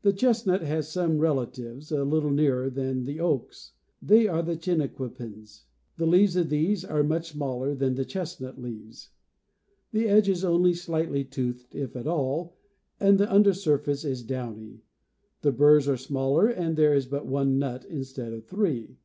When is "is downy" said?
14.02-14.80